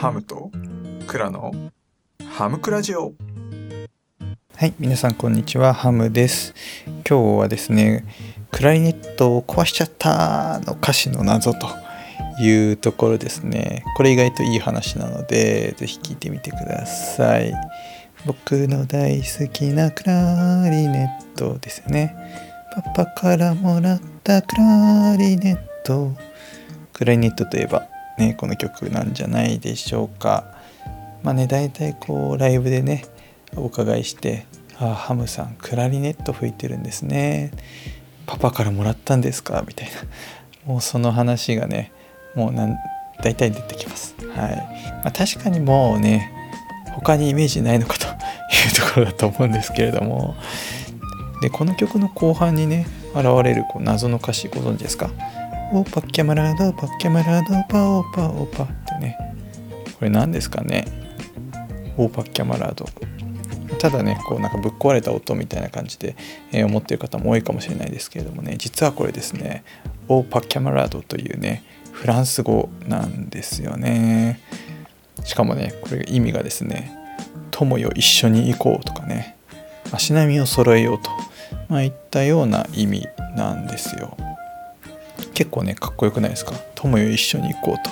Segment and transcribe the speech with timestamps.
[0.00, 0.50] ハムと
[1.06, 1.52] クラの
[2.28, 3.14] ハムクラジオ
[4.54, 6.54] はい、皆さんこんにちは、ハムです。
[7.08, 8.04] 今日はですね、
[8.50, 11.66] クラリネットを壊しちゃったの歌詞の謎と
[12.42, 13.84] いうところですね。
[13.96, 17.54] これ意外といい話なので、ぜひ聞いてみてください。
[18.26, 22.14] 僕の大好きなクラリネットですね。
[22.74, 26.12] パパからもらったクラリネット。
[26.92, 27.88] クラリネットといえば、
[28.18, 30.44] ね、この曲なんじゃないでしょうか。
[31.22, 33.04] まあね、大体こうライブでね、
[33.56, 34.46] お伺いして
[34.78, 37.50] 「あハムさんクラリネット吹いてるんですね。
[38.26, 40.72] パパからもらったんですか?」みたいな。
[40.72, 41.92] もうその話がね
[42.34, 42.76] もうなん
[43.22, 44.14] 大体出てきます。
[44.34, 46.30] はい、まあ、確かにもうね
[46.92, 48.12] 他にイメージないのかと いう
[48.74, 50.34] ところだと思うんですけれども。
[51.42, 55.10] でこの曲の後半にね現れるこう謎の歌詞ご存知ですか？
[55.72, 59.18] オーパッキャマラードパッキャマラードパオーパオーパってね。
[59.98, 60.86] これ何ですかね？
[61.96, 62.86] オーパッキャマラド。
[63.78, 66.16] ただねこうなんかぶっ壊れた音みたいな感じで、
[66.52, 68.54] えー思っている方も多いかもしれないですけれどもね。
[68.58, 69.64] 実はこれですね
[70.08, 74.40] オーパキャマラードというねフランス語なんですよね。
[75.24, 76.96] しかもねこれ意味がですね
[77.50, 79.36] 友よ一緒に行こうとかね。
[79.92, 81.10] 足並みを揃えようと、
[81.68, 84.16] まあ、いったような意味なんですよ。
[85.36, 86.54] 結構ねかっこよくないですか？
[86.74, 87.90] 友よ一緒に行こうと。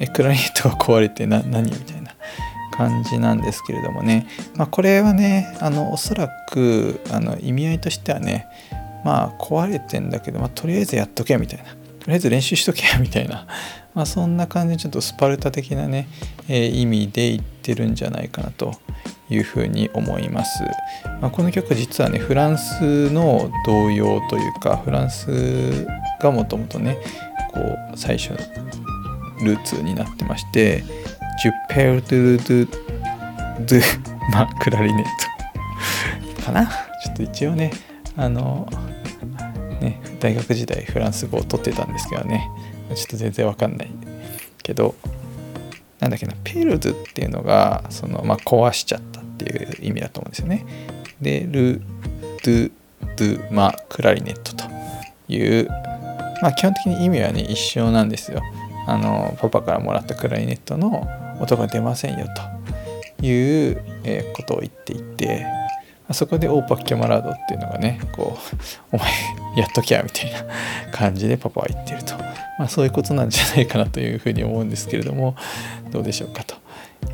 [0.00, 1.70] えクラリネットが壊れてな 何？
[1.70, 2.14] みたいな
[2.72, 4.26] 感じなんですけれどもね、
[4.56, 8.46] まあ、これはねあのおそらくあの意味合いとしてはね
[9.04, 11.64] まあ壊れてんだけど、まあ、とりあえずやっとけみたいな。
[11.66, 13.46] とりあえず練習しとけみたいな、
[13.94, 16.06] まあ、そんな感じでちょっとスパルタ的なね、
[16.48, 18.78] えー意味で言ってるんじゃないかなと
[19.28, 20.62] いうふうに思います、
[21.20, 25.86] まあ、この曲実はねフランスの童謡というかフランス
[26.20, 26.98] がもともとね
[27.52, 28.30] こう最初
[29.42, 30.84] ルーツになってまして
[31.42, 32.68] ジュペルドゥドゥ
[33.66, 33.80] ドゥ
[34.32, 36.66] まあクラリネットかな。
[36.66, 37.72] ちょっと一応ね
[38.16, 38.68] あの
[39.80, 42.48] ね大学時代フランス語を取ってたんですけどね。
[42.94, 43.90] ちょっと全然わかんない
[44.62, 44.94] けど
[45.98, 49.15] なんだっけなペルドゥっていうのがその、まあ、壊しちゃった。
[49.36, 50.66] っていう意味だと思うんですよね。
[51.20, 51.80] でル
[52.44, 52.72] ドゥ
[53.16, 54.64] ドゥまあクラリネットと
[55.28, 55.68] いう
[56.42, 58.40] まあ基本的に意味はね一緒なんですよ。
[58.86, 61.06] あのパパからもらったクラリネットの
[61.40, 62.26] 音が出ませんよ
[63.18, 65.46] という、えーことを言っていて
[66.12, 68.38] そこでオーパッキャマラードっていうのがねこ
[68.92, 69.10] うお前
[69.56, 70.44] やっときゃみたいな
[70.92, 72.16] 感じでパパは言ってると、
[72.58, 75.34] まあ、そういうことなんじゃないかなというふうに思うんですけれども
[75.90, 76.54] どうでしょうかと。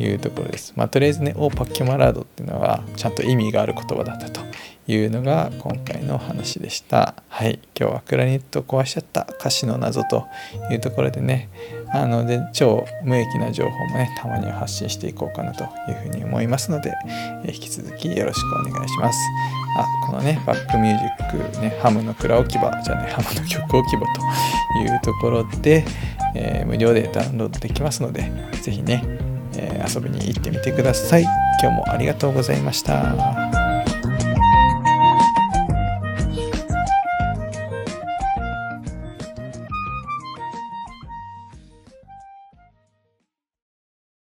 [0.00, 0.72] いうところです。
[0.76, 4.40] まあ、とりあえずねオーパッキマラードっていうのはちゃんと意味がある言葉だったと
[4.86, 7.14] いうのが今回の話でした。
[7.28, 10.26] はい、今日はクラリット壊しちゃった歌詞の謎と
[10.70, 11.48] いうところでね、
[11.92, 16.92] あので超無益な情報もねたまには発信していこうかなというふうに思いますので、
[17.44, 19.18] え引き続きよろしくお願いします。
[19.76, 24.20] あこのねバックミュージックねハムの蔵置き場じゃないハムの曲置き場と
[24.82, 25.84] いうところで、
[26.34, 28.30] えー無料でダウンロードできますので
[28.62, 29.02] ぜひね、
[29.60, 31.22] えー遊びに行ってみてください。
[31.62, 33.59] 今日もありがとうございました。